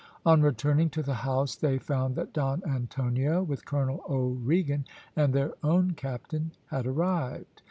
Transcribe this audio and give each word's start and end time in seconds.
On 0.25 0.41
returning 0.41 0.89
to 0.97 1.03
the 1.03 1.13
house 1.13 1.55
they 1.55 1.77
found 1.77 2.15
that 2.15 2.33
Don 2.33 2.63
Antonio, 2.67 3.43
with 3.43 3.65
Colonel 3.67 4.03
O'Regan 4.09 4.85
and 5.15 5.31
their 5.31 5.53
own 5.63 5.91
captain, 5.91 6.53
had 6.71 6.87
arrived. 6.87 7.59